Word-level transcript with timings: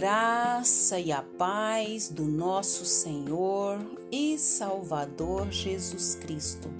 graça 0.00 0.98
e 0.98 1.12
a 1.12 1.20
paz 1.20 2.08
do 2.08 2.24
nosso 2.24 2.86
Senhor 2.86 3.78
e 4.10 4.38
Salvador 4.38 5.52
Jesus 5.52 6.14
Cristo. 6.14 6.70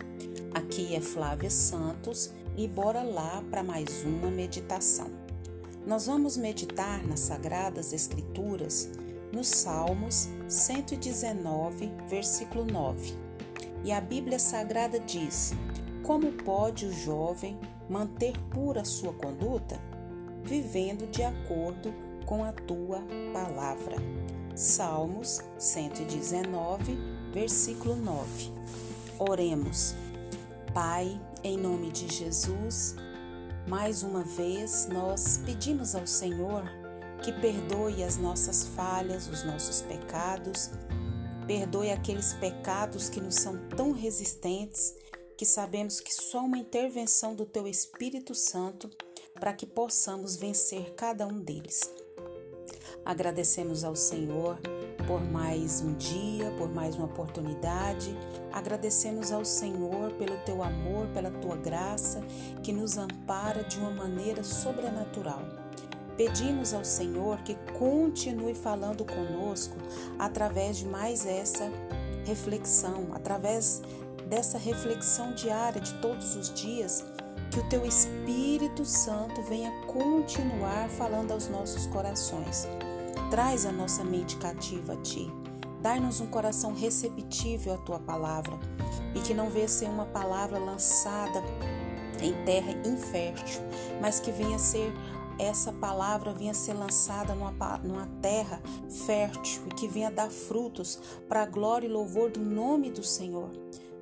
Aqui 0.55 0.95
é 0.95 1.03
Flávia 1.03 1.51
Santos 1.51 2.31
e 2.57 2.67
bora 2.67 3.03
lá 3.03 3.45
para 3.51 3.63
mais 3.63 4.05
uma 4.05 4.31
meditação. 4.31 5.11
Nós 5.87 6.07
vamos 6.07 6.39
meditar 6.39 7.07
nas 7.07 7.21
Sagradas 7.21 7.93
Escrituras 7.93 8.89
nos 9.31 9.49
Salmos 9.49 10.27
119, 10.49 11.93
versículo 12.09 12.65
9. 12.65 13.15
E 13.85 13.93
a 13.93 14.01
Bíblia 14.01 14.39
Sagrada 14.39 14.99
diz: 14.99 15.53
Como 16.03 16.33
pode 16.33 16.87
o 16.87 16.93
jovem 16.95 17.61
manter 17.87 18.33
pura 18.49 18.83
sua 18.83 19.13
conduta? 19.13 19.79
Vivendo 20.43 21.07
de 21.11 21.23
acordo 21.23 21.93
com 21.93 22.10
com 22.27 22.45
a 22.45 22.53
tua 22.53 23.03
palavra. 23.33 23.97
Salmos 24.55 25.41
119, 25.59 26.99
versículo 27.33 27.97
9. 27.97 28.53
Oremos. 29.19 29.95
Pai, 30.75 31.21
em 31.43 31.57
nome 31.57 31.91
de 31.91 32.09
Jesus, 32.09 32.95
mais 33.67 34.03
uma 34.03 34.23
vez 34.23 34.89
nós 34.89 35.41
pedimos 35.45 35.95
ao 35.95 36.07
Senhor 36.07 36.65
que 37.23 37.33
perdoe 37.33 38.03
as 38.03 38.17
nossas 38.17 38.65
falhas, 38.69 39.29
os 39.29 39.45
nossos 39.45 39.83
pecados, 39.83 40.71
perdoe 41.47 41.91
aqueles 41.91 42.35
pecados 42.35 43.09
que 43.09 43.21
nos 43.21 43.35
são 43.35 43.57
tão 43.77 43.93
resistentes 43.93 44.95
que 45.37 45.45
sabemos 45.45 46.01
que 46.01 46.13
só 46.13 46.41
uma 46.45 46.59
intervenção 46.59 47.35
do 47.35 47.47
Teu 47.47 47.67
Espírito 47.67 48.35
Santo 48.35 48.91
para 49.35 49.53
que 49.53 49.67
possamos 49.67 50.37
vencer 50.37 50.95
cada 50.95 51.27
um 51.27 51.41
deles. 51.41 51.91
Agradecemos 53.05 53.85
ao 53.85 53.97
Senhor 53.97 54.59
por 55.07 55.23
mais 55.23 55.81
um 55.81 55.95
dia, 55.95 56.53
por 56.57 56.73
mais 56.73 56.95
uma 56.95 57.07
oportunidade. 57.07 58.17
Agradecemos 58.53 59.33
ao 59.33 59.45
Senhor 59.45 60.13
pelo 60.13 60.37
teu 60.45 60.63
amor, 60.63 61.07
pela 61.09 61.31
tua 61.31 61.57
graça 61.57 62.23
que 62.63 62.73
nos 62.73 62.97
ampara 62.97 63.65
de 63.65 63.79
uma 63.79 63.91
maneira 63.91 64.45
sobrenatural. 64.45 65.43
Pedimos 66.17 66.75
ao 66.75 66.85
Senhor 66.85 67.39
que 67.39 67.57
continue 67.79 68.55
falando 68.55 69.05
conosco 69.05 69.77
através 70.19 70.77
de 70.77 70.87
mais 70.87 71.25
essa 71.25 71.71
reflexão, 72.27 73.09
através 73.13 73.81
dessa 74.29 74.59
reflexão 74.59 75.33
diária 75.33 75.81
de 75.81 75.95
todos 75.95 76.37
os 76.37 76.53
dias, 76.53 77.05
que 77.51 77.59
o 77.59 77.69
teu 77.69 77.85
Espírito 77.85 78.85
Santo 78.85 79.43
venha 79.43 79.73
continuar 79.87 80.89
falando 80.89 81.33
aos 81.33 81.49
nossos 81.49 81.87
corações. 81.87 82.69
Traz 83.29 83.67
a 83.67 83.73
nossa 83.73 84.05
mente 84.05 84.37
cativa 84.37 84.93
a 84.93 84.97
Ti. 84.97 85.31
Dai-nos 85.83 86.21
um 86.21 86.27
coração 86.27 86.73
receptível 86.75 87.75
à 87.75 87.79
Tua 87.79 87.99
palavra 87.99 88.59
e 89.15 89.21
que 89.21 89.35
não 89.35 89.51
venha 89.51 89.67
ser 89.67 89.87
uma 89.87 90.07
palavra 90.07 90.59
lançada 90.59 91.43
em 92.23 92.33
terra 92.45 92.73
infértil, 92.87 93.63
mas 94.01 94.21
que 94.21 94.31
venha 94.31 94.59
ser 94.59 94.93
essa 95.39 95.73
palavra 95.73 96.35
venha 96.35 96.53
ser 96.53 96.75
lançada 96.75 97.35
numa, 97.35 97.79
numa 97.79 98.07
terra 98.21 98.61
fértil 99.07 99.63
e 99.69 99.75
que 99.75 99.89
venha 99.89 100.11
dar 100.11 100.31
frutos 100.31 101.01
para 101.27 101.43
a 101.43 101.47
glória 101.47 101.87
e 101.87 101.91
louvor 101.91 102.31
do 102.31 102.41
nome 102.41 102.91
do 102.91 103.03
Senhor. 103.03 103.49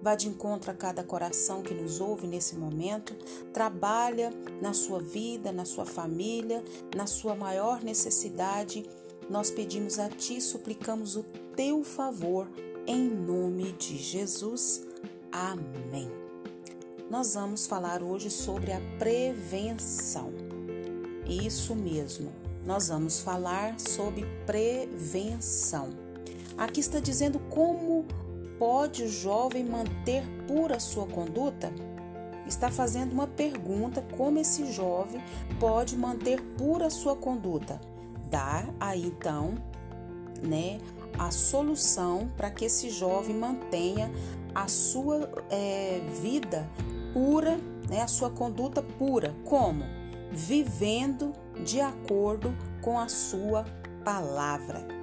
Vá 0.01 0.15
de 0.15 0.29
encontro 0.29 0.71
a 0.71 0.75
cada 0.75 1.03
coração 1.03 1.63
que 1.63 1.75
nos 1.75 2.01
ouve 2.01 2.27
nesse 2.27 2.55
momento. 2.57 3.15
Trabalha 3.53 4.33
na 4.61 4.73
sua 4.73 5.01
vida, 5.01 5.51
na 5.53 5.65
sua 5.65 5.85
família, 5.85 6.65
na 6.95 7.07
sua 7.07 7.35
maior 7.35 7.83
necessidade 7.83 8.89
nós 9.29 9.51
pedimos 9.51 9.99
a 9.99 10.09
Ti, 10.09 10.41
suplicamos 10.41 11.15
o 11.15 11.23
Teu 11.55 11.85
favor, 11.85 12.49
em 12.87 13.09
nome 13.11 13.73
de 13.73 13.99
Jesus. 13.99 14.87
Amém. 15.31 16.11
Nós 17.11 17.35
vamos 17.35 17.67
falar 17.67 18.03
hoje 18.03 18.31
sobre 18.31 18.73
a 18.73 18.81
prevenção. 18.99 20.33
Isso 21.27 21.75
mesmo, 21.75 22.33
nós 22.65 22.89
vamos 22.89 23.21
falar 23.21 23.79
sobre 23.79 24.25
prevenção. 24.47 25.91
Aqui 26.57 26.81
está 26.81 26.99
dizendo 26.99 27.39
como 27.51 28.07
pode 28.59 29.05
o 29.05 29.09
jovem 29.09 29.65
manter 29.65 30.23
pura 30.47 30.81
sua 30.81 31.07
conduta? 31.07 31.73
Está 32.47 32.71
fazendo 32.71 33.13
uma 33.13 33.27
pergunta 33.27 34.03
como 34.17 34.39
esse 34.39 34.73
jovem 34.73 35.21
pode 35.61 35.97
manter 35.97 36.41
pura 36.57 36.89
sua 36.89 37.15
conduta 37.15 37.81
dar 38.31 38.69
aí 38.79 39.07
então, 39.07 39.55
né, 40.43 40.79
a 41.19 41.31
solução 41.31 42.29
para 42.37 42.51
que 42.51 42.65
esse 42.65 42.91
jovem 42.91 43.35
mantenha 43.35 44.11
a 44.55 44.69
sua 44.69 45.29
é, 45.51 46.01
vida 46.23 46.69
pura, 47.13 47.59
né, 47.89 48.03
a 48.03 48.09
sua 48.09 48.31
conduta 48.31 48.83
pura. 48.83 49.35
Como? 49.45 49.85
Vivendo 50.31 51.33
de 51.65 51.81
acordo 51.81 52.55
com 52.83 52.99
a 52.99 53.09
sua 53.09 53.65
palavra. 54.05 54.98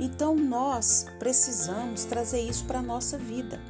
Então 0.00 0.34
nós 0.34 1.06
precisamos 1.18 2.04
trazer 2.04 2.40
isso 2.40 2.64
para 2.64 2.78
a 2.78 2.82
nossa 2.82 3.18
vida. 3.18 3.60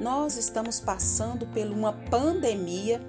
Nós 0.00 0.36
estamos 0.36 0.80
passando 0.80 1.46
por 1.46 1.66
uma 1.66 1.92
pandemia 1.92 3.00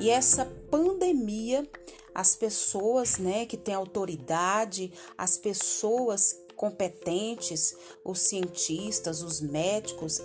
e 0.00 0.10
essa 0.10 0.44
pandemia 0.70 1.66
as 2.14 2.36
pessoas, 2.36 3.18
né, 3.18 3.46
que 3.46 3.56
têm 3.56 3.74
autoridade, 3.74 4.92
as 5.16 5.38
pessoas 5.38 6.36
competentes, 6.56 7.74
os 8.04 8.20
cientistas, 8.20 9.22
os 9.22 9.40
médicos, 9.40 10.20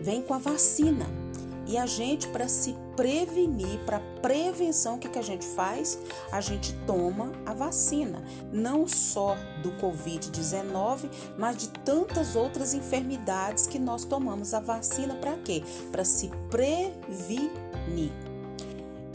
vêm 0.00 0.22
com 0.22 0.34
a 0.34 0.38
vacina. 0.38 1.21
E 1.66 1.78
a 1.78 1.86
gente, 1.86 2.28
para 2.28 2.48
se 2.48 2.74
prevenir, 2.96 3.78
para 3.86 4.00
prevenção, 4.20 4.96
o 4.96 4.98
que, 4.98 5.08
que 5.08 5.18
a 5.18 5.22
gente 5.22 5.46
faz? 5.46 5.98
A 6.30 6.40
gente 6.40 6.74
toma 6.86 7.32
a 7.46 7.54
vacina, 7.54 8.22
não 8.52 8.86
só 8.86 9.36
do 9.62 9.72
Covid-19, 9.72 11.08
mas 11.38 11.56
de 11.56 11.68
tantas 11.68 12.36
outras 12.36 12.74
enfermidades 12.74 13.66
que 13.66 13.78
nós 13.78 14.04
tomamos 14.04 14.52
a 14.54 14.60
vacina 14.60 15.14
para 15.14 15.36
quê? 15.38 15.62
Para 15.90 16.04
se 16.04 16.30
prevenir 16.50 18.12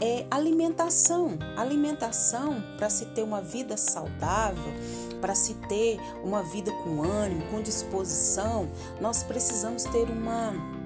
é 0.00 0.26
alimentação. 0.30 1.38
Alimentação 1.56 2.62
para 2.76 2.88
se 2.88 3.06
ter 3.06 3.22
uma 3.22 3.40
vida 3.40 3.76
saudável, 3.76 4.72
para 5.20 5.34
se 5.34 5.54
ter 5.68 5.98
uma 6.22 6.42
vida 6.42 6.70
com 6.84 7.02
ânimo, 7.02 7.44
com 7.50 7.60
disposição, 7.60 8.68
nós 9.00 9.22
precisamos 9.22 9.84
ter 9.84 10.08
uma 10.08 10.77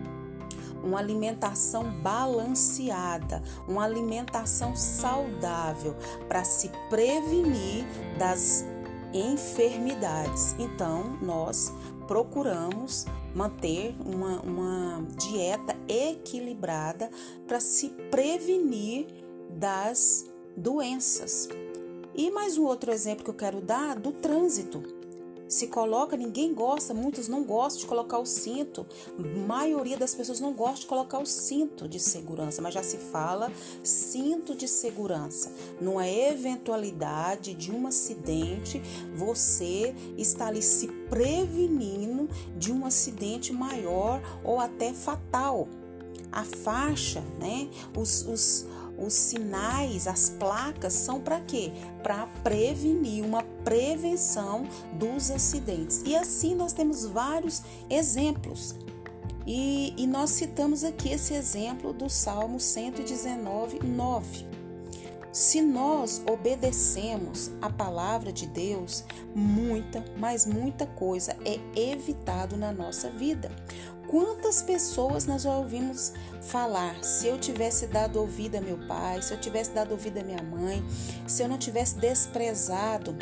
uma 0.83 0.99
alimentação 0.99 1.91
balanceada, 2.01 3.43
uma 3.67 3.85
alimentação 3.85 4.75
saudável 4.77 5.95
para 6.29 6.45
se 6.45 6.71
prevenir 6.89 7.85
das 8.19 8.65
enfermidades. 9.13 10.55
Então, 10.59 11.19
nós 11.21 11.73
procuramos 12.07 13.07
manter 13.35 13.95
uma, 14.05 14.41
uma 14.41 15.07
dieta 15.17 15.77
equilibrada 15.89 17.11
para 17.47 17.61
se 17.61 17.89
prevenir 18.11 19.07
das 19.51 20.27
doenças. 20.57 21.49
E 22.15 22.31
mais 22.31 22.59
um 22.59 22.65
outro 22.65 22.93
exemplo 22.93 23.25
que 23.25 23.31
eu 23.31 23.35
quero 23.35 23.61
dar 23.61 23.99
do 23.99 24.13
trânsito 24.13 25.02
se 25.53 25.67
coloca, 25.67 26.17
ninguém 26.17 26.55
gosta, 26.55 26.95
muitos 26.95 27.29
não 27.29 27.45
gostam 27.45 27.81
de 27.81 27.87
colocar 27.87 28.19
o 28.19 28.25
cinto. 28.25 28.87
A 29.19 29.47
maioria 29.47 29.99
das 29.99 30.15
pessoas 30.15 30.41
não 30.41 30.55
gosta 30.55 30.81
de 30.81 30.87
colocar 30.87 31.19
o 31.19 31.27
cinto 31.27 31.87
de 31.87 32.01
segurança, 32.01 32.63
mas 32.63 32.73
já 32.73 32.83
se 32.83 32.97
fala 32.97 33.53
cinto 33.85 34.55
de 34.55 34.67
segurança. 34.67 35.53
Numa 35.79 36.09
eventualidade 36.09 37.53
de 37.53 37.71
um 37.71 37.87
acidente, 37.87 38.81
você 39.15 39.95
está 40.17 40.47
ali 40.47 40.63
se 40.63 40.89
prevenindo 41.11 42.31
de 42.57 42.73
um 42.73 42.87
acidente 42.87 43.53
maior 43.53 44.23
ou 44.43 44.59
até 44.59 44.95
fatal. 44.95 45.69
A 46.33 46.45
faixa, 46.45 47.21
né? 47.39 47.69
Os, 47.95 48.27
os 48.27 48.67
os 49.03 49.13
sinais, 49.15 50.07
as 50.07 50.31
placas 50.31 50.93
são 50.93 51.21
para 51.21 51.41
quê? 51.41 51.73
Para 52.03 52.27
prevenir, 52.43 53.25
uma 53.25 53.43
prevenção 53.65 54.67
dos 54.93 55.31
acidentes. 55.31 56.03
E 56.05 56.15
assim 56.15 56.55
nós 56.55 56.73
temos 56.73 57.05
vários 57.05 57.63
exemplos. 57.91 58.75
E, 59.47 59.93
e 59.97 60.07
nós 60.07 60.31
citamos 60.31 60.85
aqui 60.85 61.11
esse 61.11 61.35
exemplo 61.35 61.93
do 61.93 62.09
Salmo 62.09 62.61
119, 62.61 63.81
9. 63.85 64.53
Se 65.33 65.63
nós 65.63 66.23
obedecemos 66.31 67.51
a 67.63 67.71
palavra 67.71 68.31
de 68.31 68.47
Deus, 68.47 69.03
muita, 69.35 70.05
mas 70.19 70.45
muita 70.45 70.87
coisa 70.87 71.35
é 71.45 71.59
evitado 71.75 72.55
na 72.55 72.71
nossa 72.71 73.09
vida. 73.09 73.51
Quantas 74.13 74.61
pessoas 74.61 75.25
nós 75.25 75.41
já 75.41 75.57
ouvimos 75.57 76.13
falar: 76.43 77.03
se 77.03 77.27
eu 77.27 77.39
tivesse 77.39 77.87
dado 77.87 78.21
ouvido 78.21 78.57
a 78.57 78.61
meu 78.61 78.77
pai, 78.87 79.23
se 79.23 79.33
eu 79.33 79.41
tivesse 79.41 79.71
dado 79.71 79.93
ouvido 79.93 80.19
a 80.19 80.23
minha 80.23 80.43
mãe, 80.43 80.85
se 81.27 81.43
eu 81.43 81.49
não 81.49 81.57
tivesse 81.57 81.97
desprezado 81.97 83.17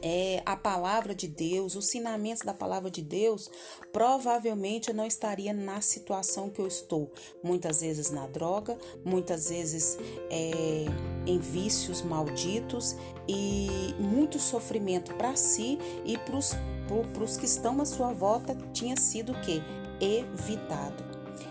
é, 0.00 0.42
a 0.46 0.56
palavra 0.56 1.14
de 1.14 1.28
Deus, 1.28 1.76
os 1.76 1.84
ensinamentos 1.84 2.42
da 2.42 2.54
palavra 2.54 2.90
de 2.90 3.02
Deus, 3.02 3.50
provavelmente 3.92 4.88
eu 4.88 4.94
não 4.94 5.04
estaria 5.04 5.52
na 5.52 5.82
situação 5.82 6.48
que 6.48 6.62
eu 6.62 6.66
estou. 6.66 7.12
Muitas 7.44 7.82
vezes 7.82 8.10
na 8.10 8.26
droga, 8.26 8.78
muitas 9.04 9.50
vezes 9.50 9.98
é, 10.30 10.86
em 11.26 11.38
vícios 11.38 12.00
malditos 12.00 12.96
e 13.28 13.94
muito 13.98 14.38
sofrimento 14.38 15.14
para 15.16 15.36
si 15.36 15.78
e 16.06 16.16
para 16.16 16.38
os 16.38 17.36
que 17.36 17.44
estão 17.44 17.78
à 17.82 17.84
sua 17.84 18.14
volta 18.14 18.56
tinha 18.72 18.96
sido 18.96 19.32
o 19.32 19.40
que? 19.42 19.60
Evitado. 20.00 21.04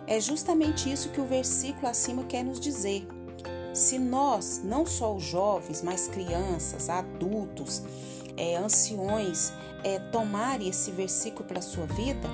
É 0.08 0.20
justamente 0.20 0.92
isso 0.92 1.10
que 1.10 1.20
o 1.20 1.26
versículo 1.26 1.88
acima 1.88 2.24
quer 2.24 2.44
nos 2.44 2.60
dizer. 2.60 3.08
Se 3.74 4.00
nós, 4.00 4.62
não 4.64 4.86
só 4.86 5.16
os 5.16 5.24
jovens, 5.24 5.82
mas 5.82 6.08
crianças, 6.08 6.90
adultos, 6.90 7.82
é, 8.38 8.56
anciões 8.56 9.52
é, 9.84 10.00
tomarem 10.00 10.70
esse 10.70 10.92
versículo 10.92 11.46
para 11.46 11.60
a 11.60 11.62
sua 11.62 11.86
vida, 11.86 12.30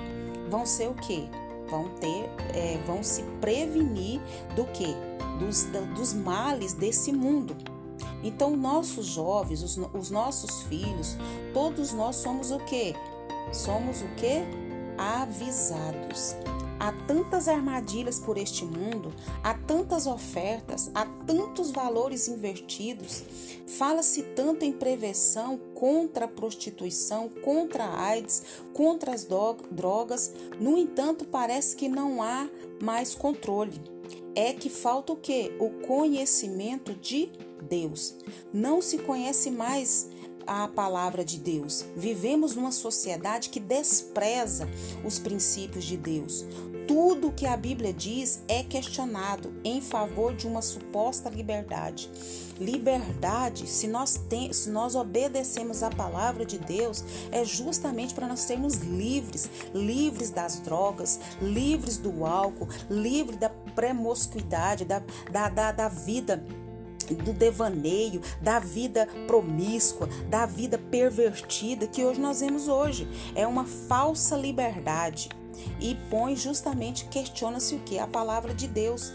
vão 0.48 0.66
ser 0.66 0.88
o 0.88 0.94
quê? 0.94 1.24
Vão 1.68 1.88
ter, 1.96 2.30
é, 2.54 2.78
vão 2.86 3.02
se 3.02 3.22
prevenir 3.40 4.20
do 4.54 4.64
quê? 4.66 4.94
Dos, 5.38 5.64
dos 5.96 6.12
males 6.12 6.74
desse 6.74 7.10
mundo. 7.12 7.56
Então, 8.22 8.56
nossos 8.56 9.06
jovens, 9.06 9.62
os, 9.62 9.76
os 9.92 10.10
nossos 10.10 10.62
filhos, 10.64 11.16
todos 11.52 11.92
nós 11.92 12.16
somos 12.16 12.50
o 12.50 12.58
quê? 12.60 12.94
Somos 13.52 14.02
o 14.02 14.08
quê? 14.16 14.44
Avisados. 14.98 16.36
Há 16.78 16.90
tantas 17.06 17.46
armadilhas 17.46 18.18
por 18.18 18.36
este 18.36 18.64
mundo, 18.64 19.14
há 19.42 19.54
tantas 19.54 20.06
ofertas, 20.06 20.90
há 20.92 21.06
tantos 21.24 21.70
valores 21.70 22.26
invertidos. 22.26 23.22
Fala-se 23.78 24.22
tanto 24.34 24.64
em 24.64 24.72
prevenção 24.72 25.56
contra 25.74 26.24
a 26.24 26.28
prostituição, 26.28 27.28
contra 27.28 27.84
a 27.84 28.06
AIDS, 28.06 28.42
contra 28.72 29.14
as 29.14 29.24
drogas. 29.70 30.32
No 30.58 30.76
entanto, 30.76 31.24
parece 31.24 31.76
que 31.76 31.88
não 31.88 32.20
há 32.20 32.48
mais 32.82 33.14
controle. 33.14 33.80
É 34.34 34.52
que 34.52 34.68
falta 34.68 35.12
o 35.12 35.16
quê? 35.16 35.54
O 35.60 35.70
conhecimento 35.86 36.94
de 36.94 37.30
Deus. 37.62 38.16
Não 38.52 38.82
se 38.82 38.98
conhece 38.98 39.52
mais 39.52 40.08
a 40.46 40.68
palavra 40.68 41.24
de 41.24 41.38
Deus. 41.38 41.84
Vivemos 41.96 42.54
numa 42.54 42.72
sociedade 42.72 43.48
que 43.48 43.60
despreza 43.60 44.68
os 45.04 45.18
princípios 45.18 45.84
de 45.84 45.96
Deus. 45.96 46.44
Tudo 46.86 47.32
que 47.32 47.46
a 47.46 47.56
Bíblia 47.56 47.92
diz 47.92 48.42
é 48.48 48.62
questionado 48.62 49.54
em 49.64 49.80
favor 49.80 50.34
de 50.34 50.46
uma 50.46 50.60
suposta 50.60 51.30
liberdade. 51.30 52.10
Liberdade, 52.60 53.66
se 53.66 53.86
nós, 53.86 54.20
tem, 54.28 54.52
se 54.52 54.68
nós 54.68 54.94
obedecemos 54.94 55.82
a 55.82 55.90
palavra 55.90 56.44
de 56.44 56.58
Deus, 56.58 57.04
é 57.30 57.44
justamente 57.44 58.14
para 58.14 58.26
nós 58.26 58.40
sermos 58.40 58.74
livres 58.74 59.48
livres 59.74 60.30
das 60.30 60.60
drogas, 60.60 61.18
livres 61.40 61.96
do 61.96 62.24
álcool, 62.24 62.68
livres 62.90 63.38
da 63.38 63.48
premoscuidade, 63.48 64.84
da, 64.84 65.02
da, 65.30 65.48
da, 65.48 65.72
da 65.72 65.88
vida 65.88 66.44
do 67.14 67.32
devaneio, 67.32 68.20
da 68.40 68.58
vida 68.58 69.08
promíscua, 69.26 70.08
da 70.28 70.46
vida 70.46 70.78
pervertida 70.78 71.86
que 71.86 72.04
hoje 72.04 72.20
nós 72.20 72.40
vemos 72.40 72.68
hoje. 72.68 73.08
É 73.34 73.46
uma 73.46 73.64
falsa 73.64 74.36
liberdade 74.36 75.28
e 75.80 75.96
põe 76.10 76.36
justamente, 76.36 77.06
questiona-se 77.06 77.74
o 77.74 77.80
que? 77.80 77.98
A 77.98 78.06
palavra 78.06 78.54
de 78.54 78.66
Deus. 78.66 79.12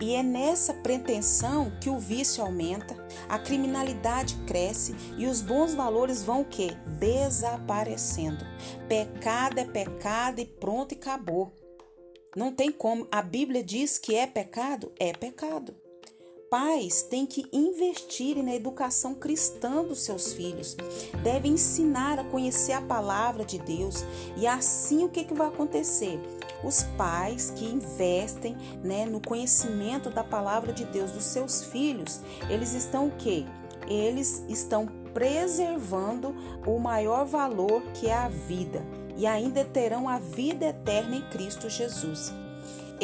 E 0.00 0.14
é 0.14 0.22
nessa 0.22 0.74
pretensão 0.74 1.70
que 1.80 1.88
o 1.88 1.98
vício 1.98 2.42
aumenta, 2.42 2.96
a 3.28 3.38
criminalidade 3.38 4.34
cresce 4.46 4.96
e 5.16 5.26
os 5.26 5.40
bons 5.40 5.74
valores 5.74 6.24
vão 6.24 6.40
o 6.40 6.44
quê? 6.44 6.76
Desaparecendo. 6.98 8.44
Pecado 8.88 9.58
é 9.58 9.64
pecado 9.64 10.40
e 10.40 10.44
pronto 10.44 10.92
e 10.92 10.96
acabou. 10.96 11.52
Não 12.34 12.52
tem 12.52 12.72
como. 12.72 13.06
A 13.12 13.22
Bíblia 13.22 13.62
diz 13.62 13.96
que 13.96 14.16
é 14.16 14.26
pecado? 14.26 14.90
É 14.98 15.12
pecado 15.12 15.81
pais 16.52 17.02
têm 17.02 17.24
que 17.24 17.46
investir 17.50 18.36
na 18.42 18.54
educação 18.54 19.14
cristã 19.14 19.82
dos 19.82 20.00
seus 20.00 20.34
filhos, 20.34 20.76
devem 21.22 21.52
ensinar 21.52 22.18
a 22.18 22.24
conhecer 22.24 22.72
a 22.72 22.82
palavra 22.82 23.42
de 23.42 23.58
Deus 23.58 24.04
e 24.36 24.46
assim 24.46 25.02
o 25.02 25.08
que, 25.08 25.24
que 25.24 25.32
vai 25.32 25.48
acontecer? 25.48 26.20
Os 26.62 26.82
pais 26.98 27.50
que 27.56 27.64
investem 27.64 28.54
né, 28.84 29.06
no 29.06 29.18
conhecimento 29.18 30.10
da 30.10 30.22
palavra 30.22 30.74
de 30.74 30.84
Deus 30.84 31.12
dos 31.12 31.24
seus 31.24 31.64
filhos, 31.64 32.20
eles 32.50 32.74
estão 32.74 33.06
o 33.06 33.12
quê? 33.12 33.46
Eles 33.88 34.44
estão 34.46 34.86
preservando 35.14 36.36
o 36.66 36.78
maior 36.78 37.24
valor 37.24 37.80
que 37.94 38.08
é 38.08 38.14
a 38.14 38.28
vida 38.28 38.84
e 39.16 39.26
ainda 39.26 39.64
terão 39.64 40.06
a 40.06 40.18
vida 40.18 40.66
eterna 40.66 41.16
em 41.16 41.22
Cristo 41.30 41.70
Jesus. 41.70 42.41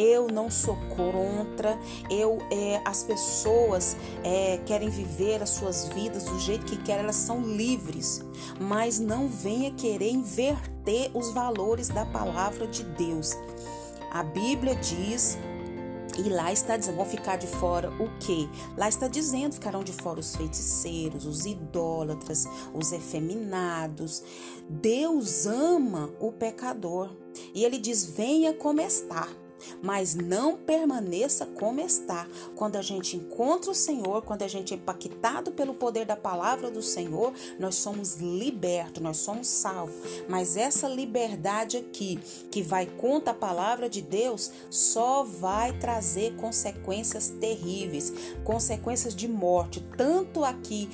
Eu 0.01 0.29
não 0.29 0.49
sou 0.49 0.77
contra, 0.95 1.77
eu 2.09 2.39
é, 2.53 2.81
as 2.85 3.03
pessoas 3.03 3.97
é, 4.23 4.59
querem 4.65 4.89
viver 4.89 5.43
as 5.43 5.51
suas 5.51 5.89
vidas 5.89 6.23
do 6.23 6.39
jeito 6.39 6.67
que 6.67 6.77
querem, 6.77 7.03
elas 7.03 7.17
são 7.17 7.41
livres, 7.41 8.25
mas 8.61 9.01
não 9.01 9.27
venha 9.27 9.73
querer 9.73 10.13
inverter 10.13 11.11
os 11.13 11.33
valores 11.33 11.89
da 11.89 12.07
palavra 12.07 12.69
de 12.69 12.85
Deus. 12.85 13.37
A 14.13 14.23
Bíblia 14.23 14.77
diz 14.77 15.37
e 16.17 16.29
lá 16.29 16.53
está 16.53 16.77
dizendo, 16.77 16.95
vão 16.95 17.05
ficar 17.05 17.35
de 17.35 17.49
fora 17.49 17.91
o 18.01 18.09
quê? 18.21 18.49
Lá 18.77 18.89
está 18.89 19.09
dizendo, 19.09 19.55
ficarão 19.55 19.83
de 19.83 19.93
fora 19.93 20.21
os 20.21 20.37
feiticeiros, 20.37 21.27
os 21.27 21.45
idólatras, 21.45 22.47
os 22.73 22.93
efeminados. 22.93 24.23
Deus 24.69 25.45
ama 25.45 26.09
o 26.21 26.31
pecador. 26.31 27.11
E 27.53 27.65
ele 27.65 27.79
diz: 27.79 28.05
venha 28.05 28.53
como 28.53 28.81
está 28.81 29.29
mas 29.83 30.15
não 30.15 30.57
permaneça 30.57 31.47
como 31.47 31.81
está. 31.81 32.27
Quando 32.55 32.77
a 32.77 32.83
gente 32.83 33.17
encontra 33.17 33.71
o 33.71 33.75
Senhor, 33.75 34.23
quando 34.23 34.43
a 34.43 34.49
gente 34.49 34.75
é 34.75 34.77
impactado 34.77 35.53
pelo 35.53 35.75
poder 35.75 36.05
da 36.05 36.17
palavra 36.17 36.71
do 36.71 36.83
Senhor, 36.83 37.33
nós 37.59 37.77
somos 37.77 38.17
libertos, 38.17 39.03
nós 39.03 39.19
somos 39.19 39.49
salvos. 39.49 39.95
Mas 40.29 40.57
essa 40.57 40.89
liberdade 40.89 41.77
aqui, 41.77 42.19
que 42.51 42.63
vai 42.63 42.87
contra 42.87 43.33
a 43.33 43.37
palavra 43.37 43.89
de 43.89 44.03
Deus, 44.03 44.51
só 44.71 45.23
vai 45.23 45.73
trazer 45.79 46.35
consequências 46.37 47.29
terríveis, 47.29 48.13
consequências 48.45 49.15
de 49.15 49.29
morte, 49.29 49.85
tanto 49.97 50.45
aqui 50.45 50.89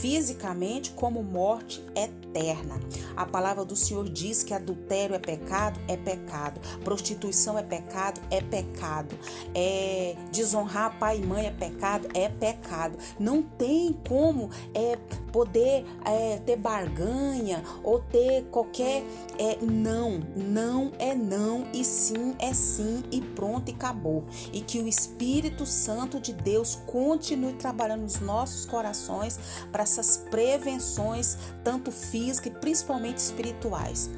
fisicamente 0.00 0.90
como 0.92 1.22
morte 1.22 1.84
eterna. 1.94 2.78
A 3.16 3.26
palavra 3.26 3.64
do 3.64 3.74
Senhor 3.74 4.08
diz 4.08 4.42
que 4.42 4.54
adultério 4.54 5.14
é 5.14 5.18
pecado, 5.18 5.80
é 5.88 5.96
pecado. 5.96 6.60
Prostituição 6.84 7.58
é 7.58 7.62
pecado, 8.08 8.20
é 8.30 8.40
pecado. 8.40 9.18
É 9.54 10.16
desonrar 10.32 10.98
pai 10.98 11.18
e 11.18 11.26
mãe 11.26 11.46
é 11.46 11.50
pecado, 11.50 12.08
é 12.14 12.28
pecado. 12.28 12.98
Não 13.18 13.42
tem 13.42 13.92
como 14.06 14.50
é 14.74 14.96
poder 15.32 15.84
é, 16.04 16.38
ter 16.38 16.56
barganha 16.56 17.62
ou 17.82 18.00
ter 18.00 18.44
qualquer 18.50 19.04
é, 19.38 19.58
não, 19.62 20.20
não 20.34 20.92
é 20.98 21.14
não 21.14 21.66
e 21.72 21.84
sim 21.84 22.34
é 22.38 22.52
sim 22.54 23.02
e 23.10 23.20
pronto 23.20 23.70
e 23.70 23.74
acabou. 23.74 24.24
E 24.52 24.60
que 24.60 24.78
o 24.80 24.88
Espírito 24.88 25.66
Santo 25.66 26.20
de 26.20 26.32
Deus 26.32 26.78
continue 26.86 27.52
trabalhando 27.54 28.02
nos 28.02 28.20
nossos 28.20 28.64
corações 28.64 29.38
para 29.70 29.82
essas 29.82 30.16
prevenções, 30.30 31.36
tanto 31.62 31.92
físicas 31.92 32.52
e 32.52 32.58
principalmente 32.58 33.18
espirituais. 33.18 34.10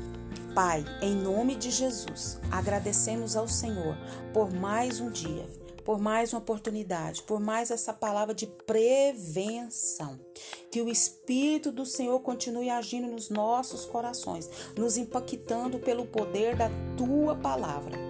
Pai, 0.54 0.84
em 1.00 1.14
nome 1.14 1.54
de 1.54 1.70
Jesus, 1.70 2.40
agradecemos 2.50 3.36
ao 3.36 3.46
Senhor 3.46 3.96
por 4.32 4.52
mais 4.52 5.00
um 5.00 5.08
dia, 5.08 5.46
por 5.84 6.00
mais 6.00 6.32
uma 6.32 6.40
oportunidade, 6.40 7.22
por 7.22 7.38
mais 7.38 7.70
essa 7.70 7.92
palavra 7.92 8.34
de 8.34 8.48
prevenção. 8.48 10.18
Que 10.68 10.82
o 10.82 10.88
Espírito 10.88 11.70
do 11.70 11.86
Senhor 11.86 12.18
continue 12.20 12.68
agindo 12.68 13.06
nos 13.06 13.30
nossos 13.30 13.84
corações, 13.84 14.50
nos 14.76 14.96
impactando 14.96 15.78
pelo 15.78 16.04
poder 16.06 16.56
da 16.56 16.68
tua 16.96 17.36
palavra 17.36 18.09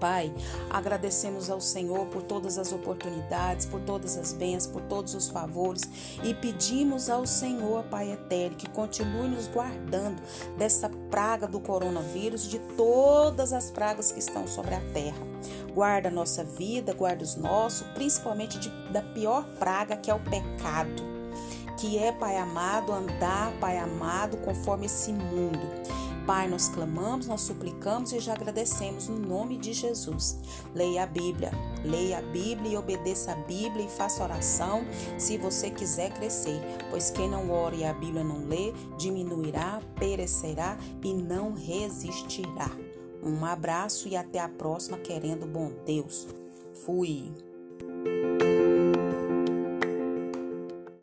Pai, 0.00 0.32
agradecemos 0.70 1.50
ao 1.50 1.60
Senhor 1.60 2.06
por 2.06 2.22
todas 2.22 2.56
as 2.56 2.72
oportunidades, 2.72 3.66
por 3.66 3.80
todas 3.82 4.16
as 4.16 4.32
bênçãos, 4.32 4.72
por 4.72 4.82
todos 4.82 5.14
os 5.14 5.28
favores 5.28 5.82
e 6.24 6.32
pedimos 6.32 7.10
ao 7.10 7.26
Senhor, 7.26 7.84
Pai 7.84 8.10
eterno, 8.10 8.56
que 8.56 8.68
continue 8.70 9.28
nos 9.28 9.46
guardando 9.46 10.20
dessa 10.56 10.88
praga 11.10 11.46
do 11.46 11.60
coronavírus, 11.60 12.48
de 12.48 12.58
todas 12.76 13.52
as 13.52 13.70
pragas 13.70 14.10
que 14.10 14.18
estão 14.18 14.48
sobre 14.48 14.74
a 14.74 14.80
terra. 14.92 15.20
Guarda 15.74 16.08
a 16.08 16.12
nossa 16.12 16.42
vida, 16.42 16.94
guarda 16.94 17.22
os 17.22 17.36
nossos, 17.36 17.86
principalmente 17.88 18.58
de, 18.58 18.70
da 18.90 19.02
pior 19.02 19.44
praga 19.58 19.96
que 19.96 20.10
é 20.10 20.14
o 20.14 20.20
pecado 20.20 21.10
que 21.80 21.96
é, 21.96 22.12
Pai 22.12 22.36
amado, 22.36 22.92
andar, 22.92 23.52
Pai 23.58 23.78
amado, 23.78 24.36
conforme 24.38 24.84
esse 24.84 25.10
mundo. 25.12 25.66
Pai, 26.30 26.46
nós 26.46 26.68
clamamos, 26.68 27.26
nós 27.26 27.40
suplicamos 27.40 28.12
e 28.12 28.20
já 28.20 28.34
agradecemos 28.34 29.08
no 29.08 29.18
nome 29.18 29.58
de 29.58 29.72
Jesus. 29.72 30.38
Leia 30.72 31.02
a 31.02 31.06
Bíblia, 31.06 31.50
leia 31.84 32.18
a 32.18 32.22
Bíblia 32.22 32.70
e 32.70 32.76
obedeça 32.76 33.32
a 33.32 33.34
Bíblia 33.34 33.84
e 33.84 33.88
faça 33.88 34.22
oração 34.22 34.84
se 35.18 35.36
você 35.36 35.70
quiser 35.70 36.12
crescer, 36.12 36.60
pois 36.88 37.10
quem 37.10 37.28
não 37.28 37.50
ora 37.50 37.74
e 37.74 37.84
a 37.84 37.92
Bíblia 37.92 38.22
não 38.22 38.46
lê, 38.46 38.72
diminuirá, 38.96 39.82
perecerá 39.98 40.78
e 41.02 41.12
não 41.12 41.52
resistirá. 41.52 42.70
Um 43.20 43.44
abraço 43.44 44.06
e 44.06 44.14
até 44.14 44.38
a 44.38 44.48
próxima, 44.48 44.98
querendo 44.98 45.48
bom 45.48 45.72
Deus. 45.84 46.28
Fui. 46.86 47.34